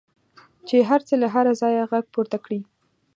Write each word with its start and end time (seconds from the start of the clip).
چې 0.67 0.77
هر 0.89 1.01
څه 1.07 1.15
له 1.21 1.27
هره 1.33 1.53
ځایه 1.61 1.83
غږ 1.91 2.05
پورته 2.13 2.37
کړي. 2.45 2.59